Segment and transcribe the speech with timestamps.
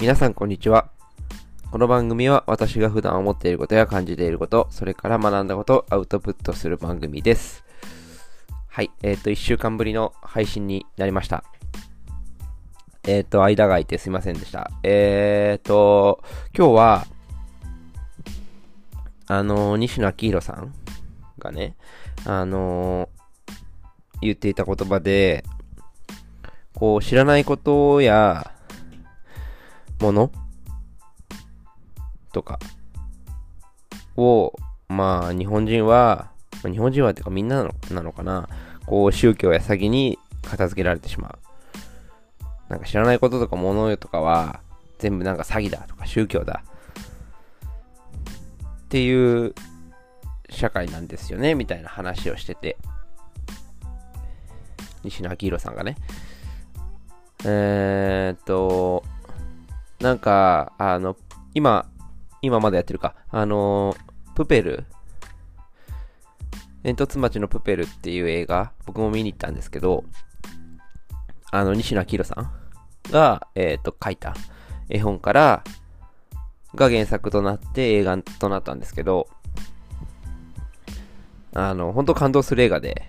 [0.00, 0.90] 皆さんこんにちは。
[1.72, 7.64] この番組は私が普段思っていることや感じていること、それから学んだことをアウトプットする番組です。
[8.68, 11.42] はい、えっ、と、1週間ぶりの配信になりました。
[13.08, 14.70] えっ、と、間が空いてすいませんでした。
[14.84, 16.22] えっ、と、
[16.56, 17.06] 今日は、
[19.26, 20.72] あの、西野昭弘さん
[21.40, 21.74] がね、
[22.24, 23.08] あの、
[24.22, 25.44] 言っていた言葉で、
[26.76, 28.52] こう、知らないことや、
[30.00, 30.32] もの
[32.32, 32.58] とか
[34.16, 34.54] を、
[34.88, 36.30] まあ、日本人は、
[36.62, 38.48] 日本人はっていうかみんななのかな、
[38.86, 41.38] こう、宗教や詐欺に片付けられてしまう。
[42.68, 44.60] なんか知らないこととか物とかは、
[44.98, 46.62] 全部なんか詐欺だとか宗教だ。
[48.82, 49.54] っていう
[50.50, 52.76] 社会なんですよね、みたいな話をしてて。
[55.04, 55.96] 西野昭弘さんがね。
[57.44, 59.04] えーっと、
[60.00, 61.16] なんか、あの、
[61.54, 61.90] 今、
[62.42, 63.96] 今までやってるか、あの、
[64.34, 64.84] プペル、
[66.82, 70.04] 煙突町のプペルっていう映画、僕も見に行ったんですけど、
[71.50, 74.34] あの、西野昭弘さんが、えっ、と、書いた
[74.88, 75.64] 絵本から、
[76.74, 79.28] が原作となって映画となったんですけど、
[81.54, 83.08] あの、本当感動する映画で、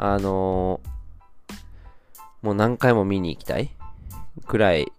[0.00, 0.80] あの
[2.40, 3.70] もう何回も見に行きたい
[4.46, 4.92] くらい、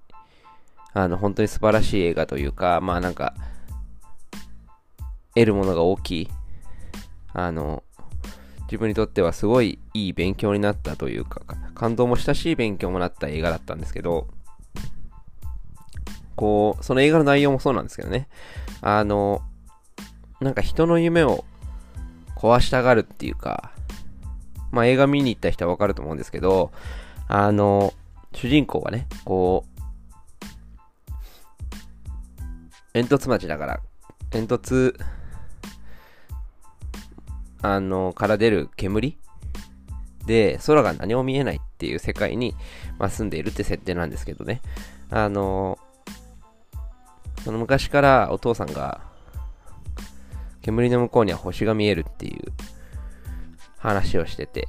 [0.94, 3.34] あの、本当に素晴らしい映画というか、まあなんか、
[5.36, 6.30] 得るものが大きい。
[7.34, 7.84] あの、
[8.64, 11.42] 自分にとってはすごいいい勉強になったというか、
[11.76, 14.28] 感動も親したし、勉強もなった映画だったんですけど、
[16.36, 18.28] こう、その映画の内容もそうなんですけどね、
[18.82, 19.42] あの、
[20.40, 21.44] なんか人の夢を
[22.36, 23.72] 壊したがるっていうか、
[24.72, 26.72] まあ映画見に行った人はわかると思うんですけど、
[27.28, 27.94] あの、
[28.34, 29.79] 主人公がね、こう、
[32.94, 33.80] 煙突町だから、
[34.32, 34.96] 煙突、
[37.62, 39.18] あの、から出る煙？
[40.26, 42.56] で、空が何も見えないっていう世界に、
[42.98, 44.62] まあ、住んでいるって設定なんですけどね。
[45.10, 45.80] あの、
[47.44, 49.02] その昔からお父さんが、
[50.62, 52.54] 煙の向こうには星が見えるっていう
[53.78, 54.68] 話をしてて、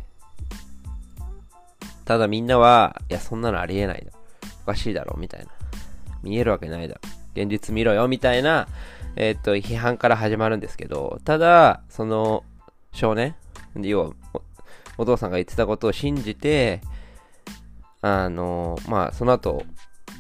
[2.04, 4.12] ただみんなは、いや、そんなのありえないだ。
[4.62, 5.50] おかしいだろ、みたいな。
[6.22, 7.00] 見えるわけないだろ。
[7.35, 8.69] 現実見ろよ、みたいな、
[9.17, 12.45] えーっと、批判から始まるんですけど、ただ、その、
[12.93, 13.35] 少年、
[13.77, 14.11] 要は
[14.99, 16.81] お、お父さんが言ってたことを信じて、
[18.03, 19.65] あの、まあ、その後、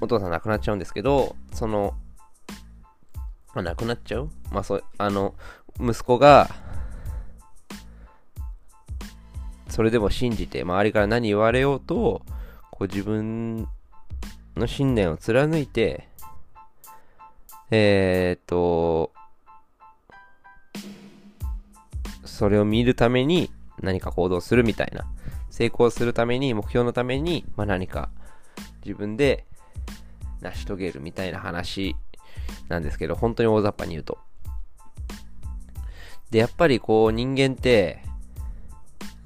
[0.00, 1.94] お父さん亡くなっちゃうんですけど、その、
[3.54, 5.34] まあ、亡くなっちゃうまあ、そう、あの、
[5.80, 6.48] 息子が、
[9.68, 12.22] それでも信じて、周りから何言われようと、
[12.70, 13.68] こう自分
[14.56, 16.09] の信念を貫いて、
[17.70, 19.12] えー、っと、
[22.24, 23.50] それを見るために
[23.80, 25.06] 何か行動するみたいな。
[25.50, 28.08] 成功するために、目標のために、まあ、何か
[28.84, 29.44] 自分で
[30.40, 31.96] 成し遂げるみたいな話
[32.68, 34.18] なんですけど、本当に大雑把に言うと。
[36.30, 38.02] で、やっぱりこう人間って、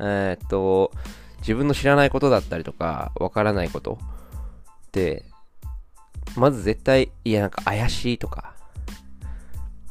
[0.00, 0.90] えーっと、
[1.38, 3.98] 自分の知らないことだったりとか、わからないこと
[4.86, 5.26] って、
[6.36, 8.54] まず絶対、いや、なんか怪しいとか、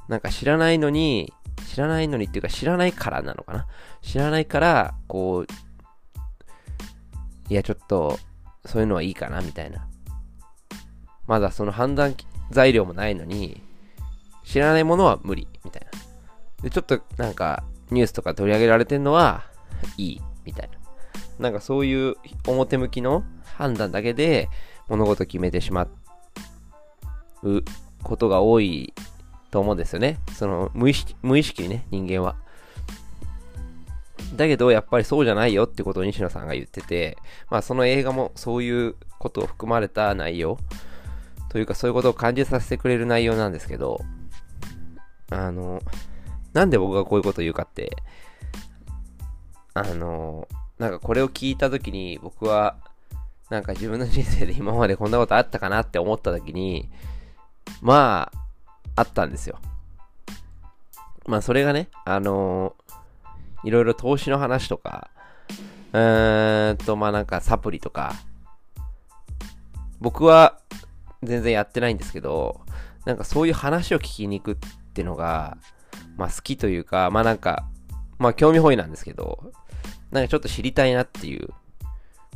[0.07, 1.33] なんか知らないのに、
[1.73, 3.67] 知らないのにっていうか知らないからなのかな。
[4.01, 5.47] 知らないから、こう、
[7.49, 8.19] いや、ちょっと、
[8.65, 9.87] そういうのはいいかな、みたいな。
[11.27, 12.15] まだその判断
[12.51, 13.61] 材料もないのに、
[14.43, 16.63] 知らないものは無理、みたいな。
[16.63, 19.43] で、ちょっとなんか、ニュースとか取り上げられてんのは、
[19.97, 20.83] いい、みたいな。
[21.39, 22.15] なんかそういう
[22.47, 23.23] 表向きの
[23.57, 24.49] 判断だけで
[24.87, 25.91] 物事決めてしまう
[28.03, 28.93] ことが多い
[29.51, 30.19] と思うんですよね。
[30.33, 32.35] その無意識、無意識にね、人間は。
[34.35, 37.17] だけど、やっぱりそうじゃないよってことを西野さんが言ってて、
[37.49, 40.57] まあその映画もそういうことを含まれた内容
[41.49, 44.01] というかそういうことを感じさせてくれる内容なんですけど、
[45.29, 45.81] あの、
[46.53, 47.95] なんで僕がこういうことを言うかって、
[49.75, 50.47] あの、
[50.79, 52.75] なんかこれを聞いたときに僕は、
[53.51, 56.89] なんか自分の人生で今までこんなことあったかなって思ったときに、
[57.81, 59.59] まあ、あったんですよ。
[61.25, 62.75] まあそれがね、あの
[63.63, 65.09] いろいろ投資の話とか、
[65.93, 68.13] うーんと、まあなんかサプリとか、
[69.99, 70.59] 僕は
[71.23, 72.61] 全然やってないんですけど、
[73.05, 74.57] なんかそういう話を聞きに行くっ
[74.93, 75.57] てのが、
[76.17, 77.65] まあ好きというか、まあなんか、
[78.19, 79.51] まあ興味本位なんですけど、
[80.11, 81.49] なんかちょっと知りたいなっていう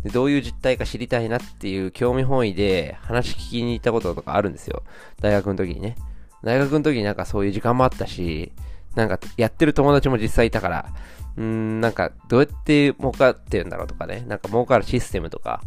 [0.03, 4.83] でどういう実態か知りたいなっていう興味本位で話聞きに行ったこととかあるんですよ。
[5.21, 5.95] 大学の時にね。
[6.43, 8.51] 大学の時になんかそういう時間もあったし、
[8.95, 10.89] なんかやってる友達も実際いたから、
[11.35, 14.23] うーん、なんかどうやって儲かってるんだろうとかね。
[14.27, 15.61] なんか儲かるシステムとか、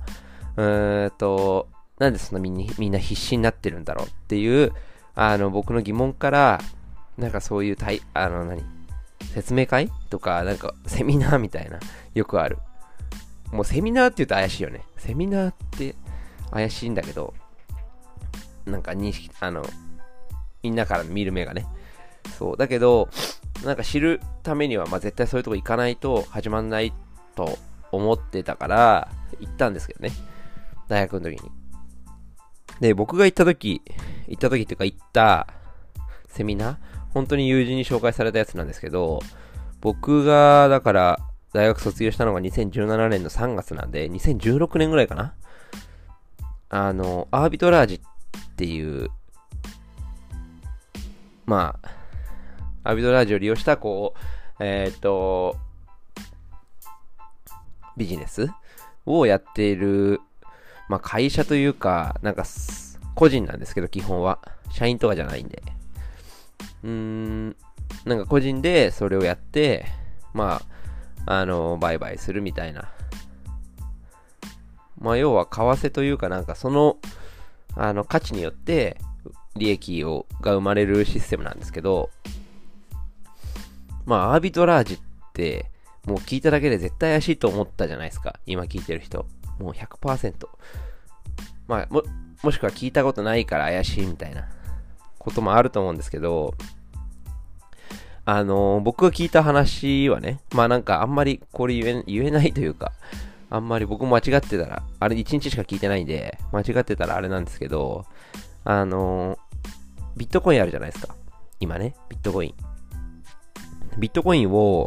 [0.56, 1.68] うーんと、
[1.98, 4.72] なんでそんなみんなみんな必死になってるんだろうっていう、
[5.14, 6.60] あの、僕の疑問から、
[7.18, 7.76] なんかそういうい、
[8.14, 8.62] あの何、
[9.34, 11.78] 説明会とか、なんかセミナーみたいな、
[12.14, 12.58] よくある。
[13.52, 14.82] もうセミナーって言うと怪しいよね。
[14.96, 15.94] セミナーって
[16.50, 17.34] 怪しいんだけど、
[18.66, 19.64] なんか認識、あの、
[20.62, 21.66] みんなから見る目がね。
[22.38, 22.56] そう。
[22.56, 23.08] だけど、
[23.64, 26.92] なんか知るためには、まあ、絶対そういうとこ行かないと始まんない
[27.34, 27.58] と
[27.92, 29.08] 思ってたから、
[29.40, 30.12] 行ったんですけどね。
[30.88, 31.50] 大学の時に。
[32.80, 33.82] で、僕が行った時、
[34.28, 35.46] 行った時っていうか行った
[36.28, 36.76] セミナー？
[37.12, 39.20] 本当に友人に紹介されたやつなんですけど、
[39.80, 41.20] 僕が、だから、
[41.52, 45.34] 大学卒業したのが2017年の3月なんで、2016年ぐらいかな？
[46.68, 48.00] あの、アービトラージっ
[48.56, 49.10] ていう、
[51.46, 51.76] ま
[52.84, 54.14] あ、アービトラージを利用した、こ
[54.60, 55.56] う、えっ、ー、と、
[57.96, 58.48] ビジネス
[59.04, 60.20] をやっている、
[60.88, 62.44] まあ会社というか、なんか、
[63.14, 64.38] 個人なんですけど、基本は。
[64.70, 65.62] 社員とかじゃないんで。
[66.84, 67.56] うーん、
[68.04, 69.86] なんか個人でそれをやって、
[70.32, 70.79] まあ、
[71.26, 72.90] あの、売買するみたいな。
[74.98, 76.98] まあ、要は、為替というかなんかその、
[77.76, 78.98] あの、価値によって
[79.56, 82.10] 利益を、が生まれるシステムなんですけど、
[84.06, 84.98] まあ、アービトラージっ
[85.32, 85.70] て、
[86.06, 88.40] もう聞いただけで絶対怪しいと思ったじゃないですか。
[88.46, 89.26] 今聞いてる人。
[89.58, 90.48] もう100%。
[91.68, 92.02] まあ、も、
[92.42, 94.48] もしくは聞いたことないから怪しいみたいな
[95.18, 96.54] こともあると思うんですけど、
[98.32, 102.92] あの、僕が聞いた話はね、まあなんかあんまりこれ言え言えないというか、
[103.50, 108.06] あんまり僕も間違ってたら、あれ1日しか聞いてないんで、間違ってたらあれなんですけど、
[108.62, 109.36] あの、
[110.16, 111.16] ビットコインあるじゃないですか。
[111.58, 112.54] 今ね、ビットコイン。
[113.98, 114.86] ビットコインを、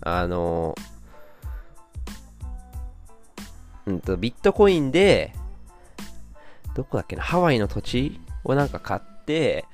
[0.00, 0.74] あの、
[3.86, 5.32] うんと、ビットコインで、
[6.74, 9.64] どこだっけな、ハワイの土地をなんか買って、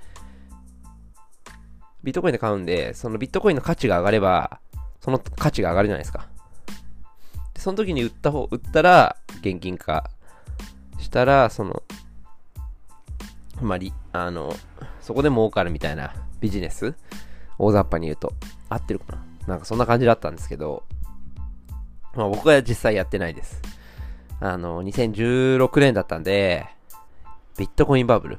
[2.07, 4.61] ビットコインで買うんで、そのビットコインの価値が上がれば、
[5.01, 6.29] その価値が上がるじゃないですか。
[7.53, 10.09] でその時に売った方、売ったら、現金化
[11.01, 11.83] したら、その、
[13.61, 14.55] まり、あの、
[15.01, 16.95] そこで儲かるみたいなビジネス
[17.59, 18.33] 大雑把に言うと。
[18.69, 20.85] 合ってるかななんかそんな感じだったんですけど、
[22.15, 23.61] まあ僕は実際やってないです。
[24.39, 26.67] あの、2016年だったんで、
[27.59, 28.39] ビットコインバブル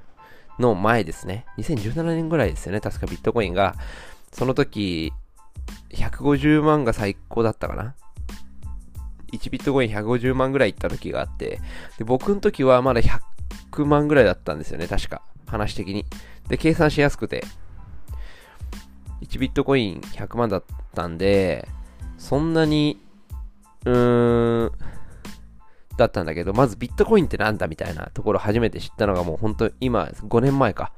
[0.60, 1.46] の前ですね。
[1.58, 2.82] 2017年ぐらいですよね。
[2.82, 3.76] 確かビットコインが、
[4.32, 5.14] その時、
[5.92, 7.96] 150万が最高だったかな。
[9.34, 11.60] 1ビットコイン150万ぐらいいった時があって、
[11.98, 14.88] で、僕の時はまだ100万ぐらいだったんですよね。
[14.88, 15.22] 確か。
[15.46, 16.06] 話的に。
[16.48, 17.44] で、計算しやすくて。
[19.22, 20.64] 1ビットコイン100万だっ
[20.94, 21.68] たんで、
[22.18, 23.00] そんなに、
[23.86, 24.72] うーん、
[25.98, 30.92] だったんだけど、まずビットコインってなんだみたいなところ初めて知ったのがもう本当今5年前か。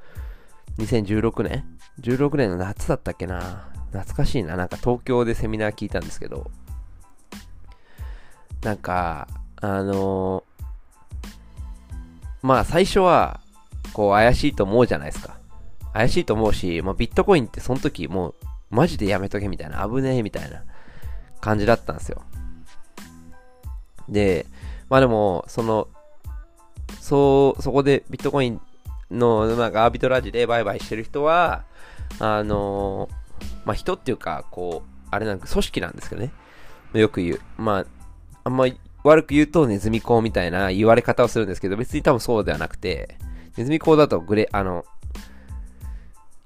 [0.78, 1.64] 2016年
[2.00, 4.56] ?16 年の夏だったっけな懐かしいな。
[4.56, 6.50] なんか東京でセミナー聞いたんですけど、
[8.62, 9.26] なんか、
[9.60, 11.22] あのー、
[12.42, 13.40] まあ最初は、
[13.92, 15.38] こう怪しいと思うじゃないですか。
[15.92, 18.34] 怪しいと思うし、まあ、ビットコインってその時もう
[18.70, 20.62] マジでやめとけみたいな、危ねえみたいな
[21.40, 22.22] 感じだったんですよ。
[24.08, 24.46] で、
[24.90, 25.88] まあでも、その、
[27.00, 28.60] そう、そこでビットコイン
[29.10, 31.64] の、なんかアービトラージで売買してる人は、
[32.18, 33.08] あの
[33.64, 36.32] まあ人っていうか、こう、あれなんか組織なんですけどね。
[36.92, 37.40] よく言う。
[37.56, 37.86] まあ、
[38.44, 43.16] あんまり悪く言うとネズミ講みたいな言われ方をするんですけど、別に多分そうではなくて、
[43.56, 44.84] ネズミ講だとグレ、あの、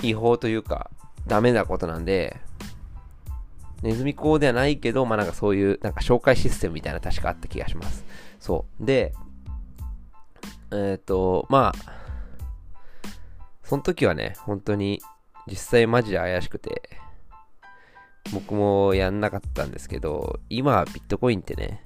[0.02, 0.90] 違法というか、
[1.26, 2.36] ダメなことなんで、
[3.82, 8.04] ネズミ講ではないけど、まあなんかそういう、なんか紹介システムみたいな確かあった気がします。
[8.44, 8.84] そう。
[8.84, 9.14] で、
[10.70, 13.08] えっ、ー、と、まあ、
[13.62, 15.00] その時はね、本当に
[15.46, 16.90] 実際マジで怪しくて、
[18.34, 21.82] 僕もやんなかったんですけど、今ビットコインってね、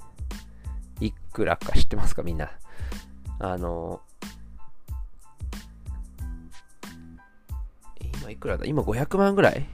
[1.01, 2.51] いくらか知ってますかみんな。
[3.39, 4.01] あの、
[8.21, 8.65] 今いくらだ？
[8.67, 9.65] 今500万ぐらい？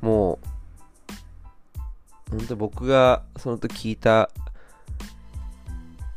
[0.00, 0.40] も
[2.28, 4.28] う、本当僕がその時聞いた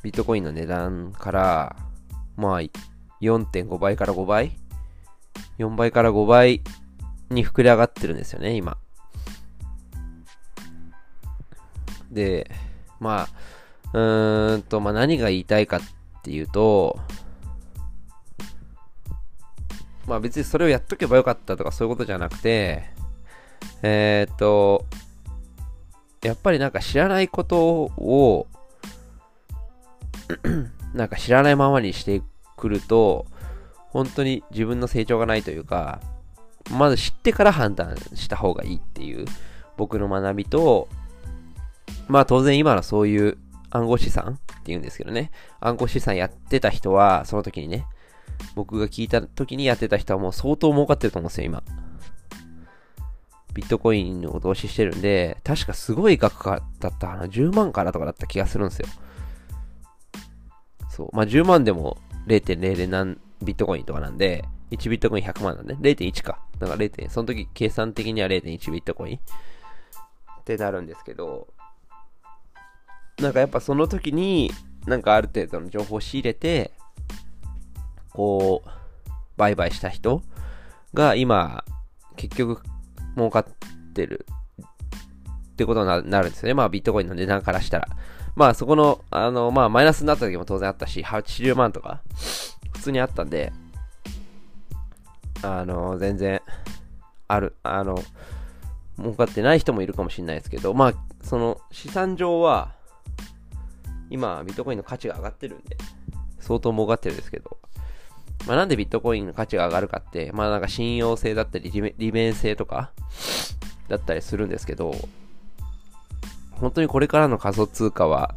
[0.06, 1.76] ビットコインの値段から、
[2.38, 2.62] まあ、
[3.22, 4.52] 4.5倍から5倍
[5.58, 6.62] ?4 倍から5倍
[7.32, 8.78] に膨れ上がってるんですよね、今。
[12.12, 12.52] で、
[13.00, 13.30] まあ、
[13.94, 15.82] うーんと、まあ、何が言いたいかっ
[16.22, 17.00] ていうと、
[20.06, 22.84] まあ別にそれをやっとけばよかったとかそういうことじゃなくて、
[23.82, 24.86] えー、っと、
[26.22, 28.48] やっぱりなんか知らないことを、
[30.94, 32.22] なんか知らないままにして
[32.58, 33.26] くると、
[33.90, 36.02] 本当に自分の成長がないというか、
[36.72, 39.26] まず知ってから判断した方がいいっていう
[39.78, 40.88] 僕の学びと、
[42.08, 43.38] まあ当然今のそういう
[43.70, 47.86] 暗号資産っていうんですけどね、暗号資産やってた人は、その時にね、
[48.56, 51.64] 僕が聞いた時にやってた人はもう相当儲かってると思うんですよ、今。
[53.54, 57.26] ビットコインを投資してるんで、確かすごい額だったかな。
[57.26, 58.88] 10万からとかだった気がするんですよ。
[60.96, 61.10] そう。
[61.14, 61.98] まあ、10万でも
[62.28, 66.40] 0.00何ビットコインとかなんで、1ビットコイン100万なんで、0.1か。
[66.58, 67.10] だから 0.
[67.10, 71.48] その時計算的には0.1ビットコインってなるんですけど、
[73.20, 74.52] なんかやっぱその時に、
[74.88, 76.72] なんかある程度の情報を仕入れて、
[78.14, 78.70] こう、
[79.36, 80.22] 売買した人
[80.94, 81.66] が今、
[82.16, 82.62] 結局、
[83.18, 83.46] 儲かっ
[83.94, 84.26] てる
[85.52, 86.54] ってことになるんですよね。
[86.54, 87.88] まあ、ビットコインの値段からしたら。
[88.36, 92.02] まあ、そこの、あの、まあ、マイナスになった時も当然あったし、80万とか、
[92.74, 93.54] 普通にあったんで、
[95.42, 96.42] あの、全然、
[97.28, 98.04] ある、あの、
[98.98, 102.74] 儲かってない人もいるかもしれないですけど、まあ、その、資産上は、
[104.10, 105.78] 今、ビットコインの価値が上がってるんで、
[106.40, 107.58] 相当儲かってるんですけど、
[108.48, 112.92] まあ、なんでビットコインの価値が上がるかって、まあなんか信用性だったり利便性とか
[113.88, 114.94] だったりするんですけど、
[116.60, 118.36] 本当にこれからの仮想通貨は、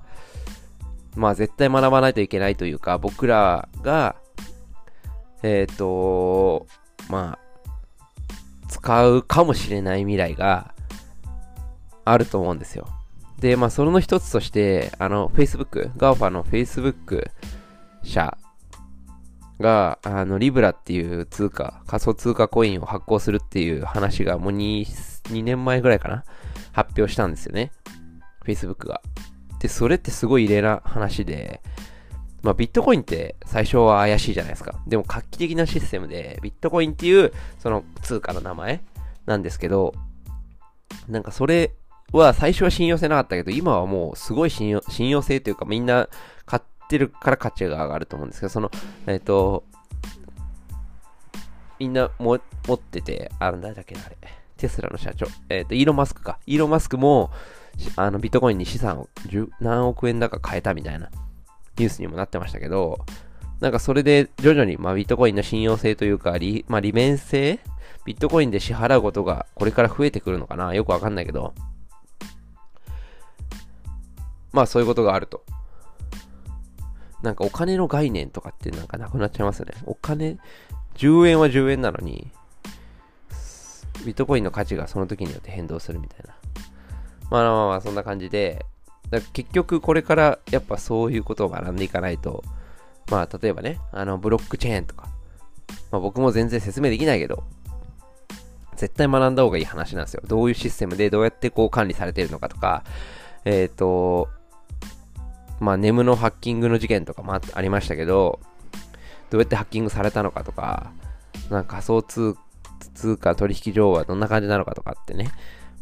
[1.16, 4.16] まあ絶対学ばないといけないというか、僕らが、
[5.42, 6.66] えっ、ー、と、
[7.08, 10.74] まあ、使うかもしれない未来が
[12.04, 12.88] あると思うんですよ。
[13.38, 17.30] で、まあその一つとして、あの、Facebook、GAFA の Facebook
[18.02, 18.36] 社
[19.60, 24.82] が、あの、リブラっていう通貨、仮想通貨コインを発行するっていう話がもう 2,
[25.32, 26.24] 2年前ぐらいかな
[26.72, 27.72] 発表したんですよね。
[28.44, 29.02] Facebook が。
[29.60, 31.60] で、それってすごい異例な話で、
[32.42, 34.74] まあ、ビットコインって最初は怪しいじゃないですか。
[34.86, 38.82] でも画期的なシステムで、ビットコインっていうその通貨の名前
[39.26, 39.94] なんですけど、
[41.08, 41.72] なんかそれ
[42.12, 46.08] は最初は信用性なかったけど、今はもうすごい信用信用性というかみんな
[46.46, 48.70] 買ってるから価値が上がると思うんですけど、その、
[49.06, 49.64] えっ、ー、と、
[51.78, 54.16] みんなも持ってて、あの、誰だっけな、あれ。
[54.56, 55.26] テスラの社長。
[55.48, 56.38] えっ、ー、と、イーロンマスクか。
[56.46, 57.30] イーロンマスクも、
[57.96, 59.08] あの、ビットコインに資産を
[59.60, 61.10] 何億円だか変えたみたいな
[61.78, 62.98] ニュースにもなってましたけど、
[63.60, 67.60] なんかそれで徐々に、まあ、ビットコインの信用性というか、利まあ、利便性
[68.04, 71.54] ビットコインで支払うことがこれから増えてくるのかなよくわかんないけど、
[74.52, 75.44] まあそういうことがあると。
[77.22, 79.74] なんかお金の概念とかってなんかなくなっちゃいますよね。
[79.84, 80.38] お金、
[80.94, 82.30] 10円は10円なのに、
[84.06, 86.37] ビットコインの価値がその時によって変動するみたいな。
[87.30, 88.64] まあまあまあ、そんな感じで、
[89.10, 92.42] だ結局これからやっぱそういうことを学んでいかないと、
[93.10, 95.08] まあ例えばね、あのブロックチェーンとか、
[95.90, 97.44] まあ僕も全然説明できないけど、
[98.76, 100.22] 絶対学んだ方がいい話なんですよ。
[100.26, 102.84] どういうシステムでどうやってこう管理されてるのかとか、
[103.44, 104.28] えっ、ー、と、
[105.60, 108.38] まあ、ネムのハッキングの事件とかもありましたけど、
[109.30, 110.92] どうやってハッキングされたのかとか、
[111.50, 112.36] なんか仮想通
[113.16, 115.30] 貨取引所はどんな感じなのかとかってね、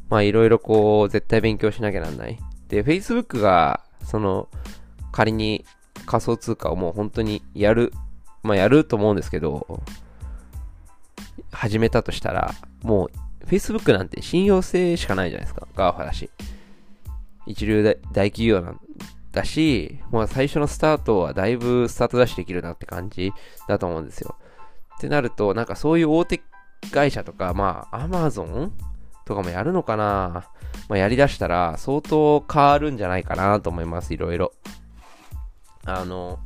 [0.09, 2.39] まあいろいろこう、絶対勉強しなきゃなんない。
[2.69, 4.49] で、Facebook が、その、
[5.13, 5.65] 仮に
[6.05, 7.93] 仮想通貨をもう本当にやる、
[8.43, 9.83] まあやると思うんですけど、
[11.51, 15.67] 始めたとしたら、もう Facebook なんて信用性しかないじゃないですか。
[15.75, 16.31] GAFA だし。
[17.47, 17.83] 一流
[18.13, 18.81] 大企業なん
[19.33, 23.33] だし、まあ最初のスタートはだいぶスタートダッシュできるなって感じ
[23.69, 24.37] だと思うんですよ。
[24.97, 26.43] ってなると、なんかそういう大手
[26.91, 28.73] 会社とか、まあ Amazon
[29.27, 30.47] とかもやるのかな。
[30.89, 34.53] まあやりだしたら相当変わるんじゃないかなと思います、いろいろ。
[35.85, 36.39] あの、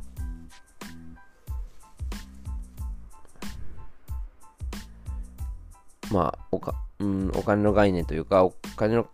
[6.11, 9.07] まあ、おか、うん、お金の概念というか、お金の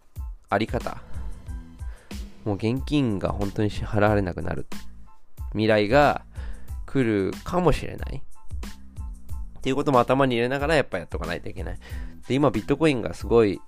[0.49, 0.97] あり方。
[2.45, 4.65] もう現金が本当に支払われなくなる。
[5.51, 6.23] 未来が
[6.85, 8.23] 来るかもしれない。
[9.57, 11.77] っていうことも頭に入れながらやっぱやっとかないといけない。
[12.27, 13.59] で、今ビットコインがすごい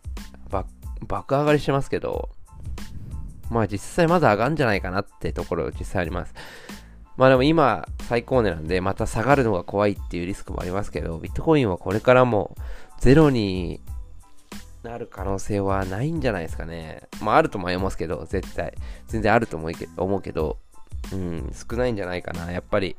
[1.08, 2.29] 爆上がりしてますけど、
[3.50, 6.34] まあ実際まだ上がるんじゃないかなってところ実際あります。
[7.17, 12.55] まあでも今最高値なんでまた下がるのが怖いっていうリスクもありますけど、ビットコインはこれからも
[13.00, 13.81] ゼロに
[14.84, 17.01] なる可能性はないんじゃないですかね。
[17.22, 18.74] まあ、あると思いますけど、絶対。
[19.08, 20.58] 全然あると思うけ思うけど、
[21.12, 22.51] うん、少ないんじゃないかな。
[22.51, 22.96] やっぱり。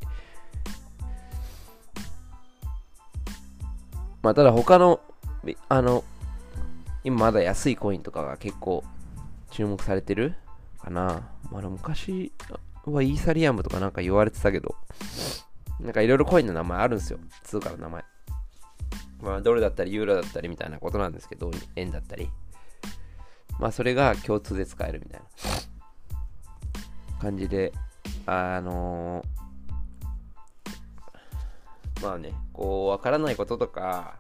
[4.23, 5.01] まあ、ただ他の、
[5.69, 6.05] あの、
[7.05, 8.85] 今まだ安いコインとかが結構
[9.51, 10.35] 注目されてる
[10.79, 11.29] かな。
[11.51, 12.33] まだ昔
[12.85, 14.75] はイーサリアムとかなんか言われてたけど、
[15.81, 17.19] なんかいろいろコインの名前あるんですよ。
[17.45, 18.05] 通貨の名前。
[19.23, 22.31] まあ、ドルだったり、ユーロだったりみたいなことなんですけど、円だったり。
[23.59, 25.27] まあ、それが共通で使えるみたいな
[27.21, 27.73] 感じで、
[28.27, 29.27] あのー、
[32.03, 34.17] まあね、こう、わからないこととか、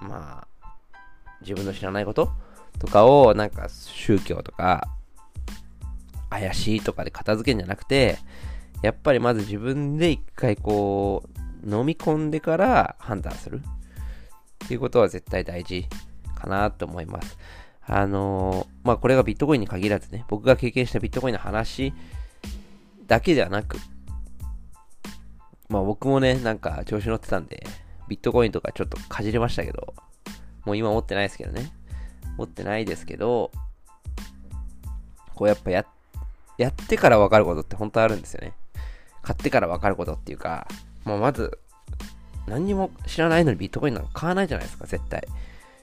[0.00, 0.74] まあ、
[1.40, 2.30] 自分の知らないこと
[2.78, 4.88] とかを、なんか宗教とか、
[6.30, 8.18] 怪しいとかで片付けんじゃなくて、
[8.82, 11.38] やっぱりまず自分で一回こう、
[11.68, 13.62] 飲み込んでから判断する
[14.64, 15.86] っていうことは絶対大事
[16.36, 17.38] かなと思います。
[17.86, 21.94] あのー、まあ、これがビットコインに限らずね、僕が経験したビットコインの話
[23.06, 23.78] だけではなく、
[25.68, 27.66] まあ僕もね、なんか調子乗ってたんで、
[28.08, 29.94] ビットコインとかちょっとかじりましたけど、
[30.64, 31.70] もう今持ってないですけどね。
[32.36, 33.50] 持ってないですけど、
[35.34, 35.86] こうやっぱや、
[36.56, 38.54] やってから分かることって本当あるんですよね。
[39.22, 40.66] 買ってから分かることっていうか、
[41.04, 41.58] まあ、まず、
[42.46, 45.26] 何にも知らないのにビットコインなんか買わないじゃないですか、絶対。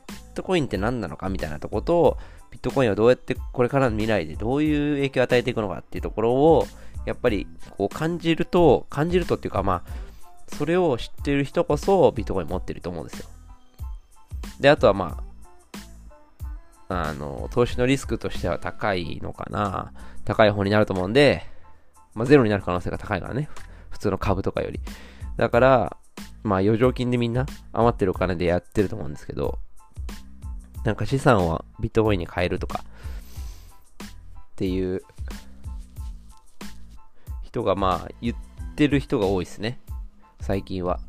[0.08, 2.18] ビットコインって何なのかみたいなとこと、
[2.52, 6.68] ビットコインはどうやってこれからの未来でどういう影響を与えていくのかっていうところを、
[7.06, 7.48] やっぱり
[7.78, 13.30] こう感じると、感じるとっていうかまあ、それを知ってる人こそビットコイン持ってると思うんですよ。
[14.60, 15.24] で、あとはま
[16.90, 19.92] あ、あの、投資のリスクとしては高いのかな。
[20.24, 21.46] 高い方になると思うんで、
[22.14, 23.50] まあゼロになる可能性が高いからね。
[23.90, 24.80] 普通の株とかより。
[25.38, 25.98] だから、
[26.44, 29.60] まあ余剰金でみんな余ってるお金でやってると思うんですけど、
[30.84, 32.84] なんか資産はビットコインに変えるとか、
[34.04, 35.02] っていう
[37.56, 38.36] 人がまあ言っ
[38.76, 39.80] てる人が多いですね。
[40.42, 41.00] 最近は。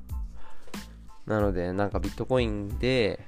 [1.26, 3.26] なので、なんかビットコインで、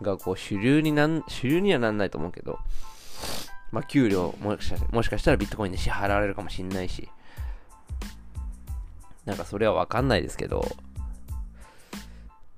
[0.00, 2.58] がこう主流になん、主流にはなんないと思うけど、
[3.70, 7.10] まあ給料もしもしかしたらビットコインで支払われるかもしんないし、
[9.26, 10.66] なんかそれはわかんないですけど、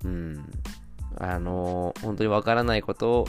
[0.05, 0.49] うん。
[1.19, 3.27] あのー、本当にわからないこと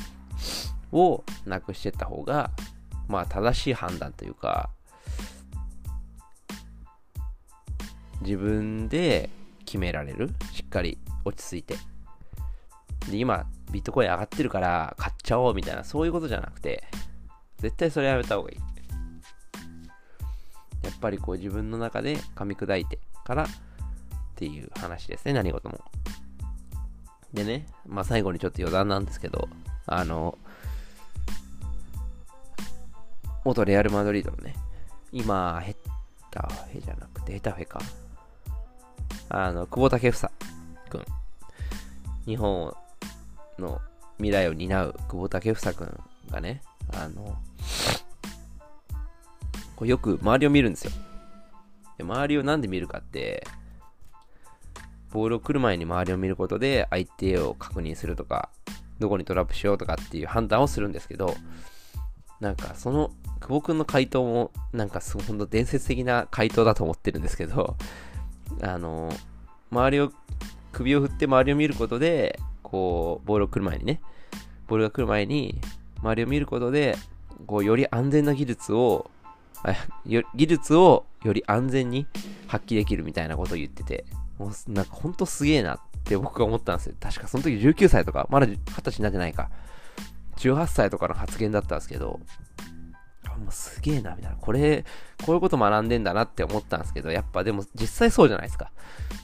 [0.91, 2.51] をなくしてった方が、
[3.07, 4.69] まあ正しい判断というか、
[8.23, 9.29] 自分で
[9.65, 10.29] 決められる？
[10.51, 11.75] しっかり落ち着いて。
[13.09, 16.83] で、今、ビットコイン上がってるから買っちゃおうみたいな、そういうことじゃなくて、
[17.59, 18.57] 絶対それやめた方がいい。
[20.83, 23.47] やっぱりこう自分の中で噛み砕いて、からっ
[24.35, 25.79] ていう話ですね、何事も。
[27.33, 29.47] でね、まあ最後にちょっと余談なんですけど、
[29.85, 30.37] あの、
[33.43, 34.55] 元レアル・マドリードのね、
[35.11, 35.75] 今、ヘッ
[36.31, 37.79] タフェじゃなくて、ヘタフェか。
[39.29, 40.13] あの、久保建英
[40.89, 41.05] 君。
[42.25, 42.75] 日本
[43.59, 43.81] の
[44.17, 46.61] 未来を担う久保建英君がね、
[46.93, 47.37] あの、
[49.75, 50.91] こうよく周りを見るんですよ。
[51.97, 53.45] で周りをなんで見るかって、
[55.11, 58.49] ボールを来る前に周りを見ることで相手を確認するとか、
[58.99, 61.35] どこにトラップしようとかっていう判断をするんですけど、
[62.39, 67.77] なんかその久保君の回答もなんかすごいほんと伝説的な回答だと思ってるんですけど、
[68.61, 69.09] あの、
[69.71, 70.11] 周りを、
[70.71, 74.01] 首を振って周りを見ることで、こう、ボールを来る前にね、
[74.67, 75.59] ボールが来る前に、
[76.01, 76.97] 周りを見ることで、
[77.47, 79.09] こう、より安全な技術を
[80.35, 82.05] 技術をより安全に
[82.47, 84.05] 発揮できるみたいなことを言ってて、
[84.37, 86.95] もうなんかほんとすげえなって僕は思ったんですよ。
[86.99, 89.49] 確かその時19歳とか、まだ20歳になってないか。
[90.37, 92.19] 18歳とかの発言だったんですけど、
[93.37, 94.37] もすげえな、みたいな。
[94.37, 94.85] これ、
[95.25, 98.71] こういうこと学んでんだなって思ったんですけど、やっぱでも実際そうじゃないですか。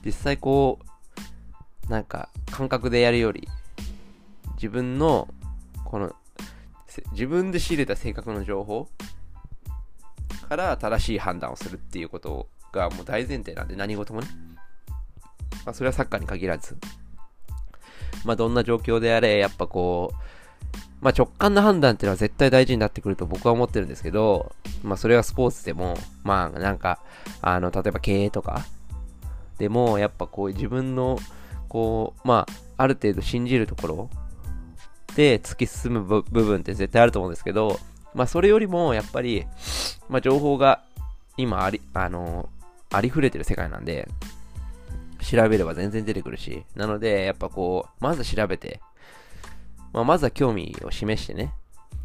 [0.04, 0.80] 実際こ
[1.88, 3.48] う、なんか感覚でやるより、
[4.56, 5.28] 自分の、
[5.86, 6.14] この、
[7.12, 8.90] 自分で仕入れた性格の情報
[10.50, 14.28] から正しい判断をするっていうことがもう大前提なんで、何事もね。
[15.66, 16.78] まあ、それはサッカーに限らず。
[18.26, 20.16] まあ、どんな状況であれ、やっぱこう、
[21.02, 27.00] まあ、直感の判断っていうのは絶対大事になってくると僕は思ってるんですけど、まあ、それはスポーツでも、まあ、なんか、
[27.42, 28.66] あの、例えば経営とか、
[29.58, 31.18] でも、やっぱこう、自分の、
[31.70, 34.10] こう、まあ、ある程度信じるところ
[35.16, 37.80] で突き進む部分って絶対あると思うんですけど、
[38.14, 39.46] まあ、それよりも、やっぱり、
[40.10, 40.82] まあ、情報が
[41.38, 42.50] 今あり、あの
[42.92, 44.08] ありふれてる世界なんで、
[45.22, 48.82] 調べれば全然出てくるし、なので、やっぱこう、まず調べて、
[49.94, 51.54] まあ、まずは興味を示してね、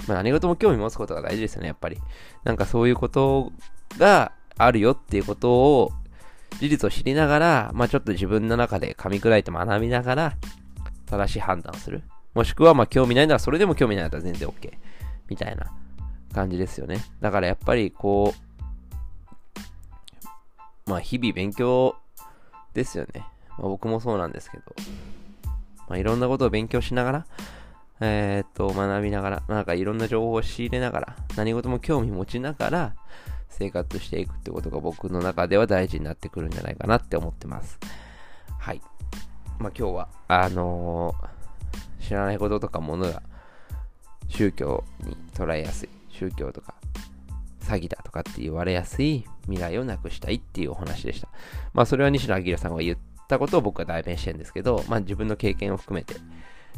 [0.08, 1.98] まあ、何事も興味持つことが大事ですよね、やっぱり。
[2.44, 3.52] なんかそういうこと
[3.98, 5.92] があるよっていうことを、
[6.60, 10.36] 事実を知りながら、まあちょっと自分の中で噛み砕いて学びながら、
[11.06, 12.02] 正しい判断をする。
[12.34, 14.72] もしくは、まあ興味ないならそれでも興味ないんだったら全然 OK。
[15.28, 15.72] みたいな
[16.32, 17.04] 感じですよね。
[17.20, 18.34] だからやっぱりこ
[20.86, 21.96] う、まあ日々勉強
[22.72, 23.26] ですよね。
[23.58, 24.64] まあ、僕もそうなんですけど、
[25.88, 27.26] まあいろんなことを勉強しながら、
[28.00, 32.94] えー、っと、学びながら、なんかいろんな情報を仕入れながら、何事も興味持ちながら、
[33.48, 37.78] 生活していくってことが僕の中では大事になってくるんじゃないかなって思ってます。
[38.58, 38.80] はい。
[39.58, 43.22] まあ今日は、あのー、知らないこととかものが
[44.28, 46.74] 宗教に捉えやすい、宗教とか
[47.60, 51.28] 詐欺だとかって言われやすい未来をなくしたいっていうお話でした。
[51.72, 56.16] まあそれは西野明さんが言ったことを僕は代弁してるんですけど、まあ自分の経験を含めて、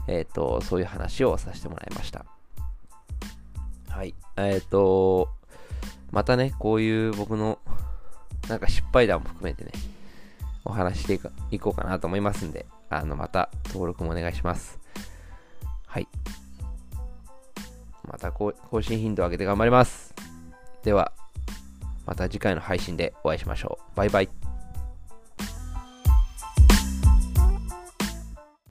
[0.08, 2.24] えっ、ー、と、そういう話をさせてもらいました。
[3.88, 4.14] はい。
[4.36, 5.28] えっ、ー、と、
[6.10, 7.58] またね、こういう僕の、
[8.48, 9.72] なんか失敗談も含めてね、
[10.64, 14.78] お話していこうかなと思いますんで、あの、また登録もお願いします。
[15.86, 16.08] はい。
[18.06, 20.14] また更新頻度を上げて頑張ります。
[20.82, 21.12] では、
[22.06, 23.96] また次回の配信でお会いしましょう。
[23.96, 24.55] バイバイ。